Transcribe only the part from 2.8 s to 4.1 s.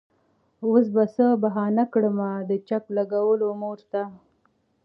لګولو مور ته